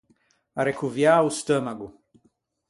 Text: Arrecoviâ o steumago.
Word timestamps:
Arrecoviâ 0.59 1.15
o 1.27 1.29
steumago. 1.39 1.87